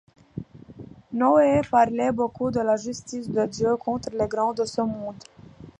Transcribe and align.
Noé 1.13 1.61
parle 1.69 2.11
beaucoup 2.11 2.49
de 2.49 2.59
la 2.59 2.75
justice 2.75 3.29
de 3.29 3.45
Dieu 3.45 3.77
contre 3.77 4.09
les 4.17 4.27
grands 4.27 4.55
de 4.55 4.65
ce 4.65 4.81
monde. 4.81 5.23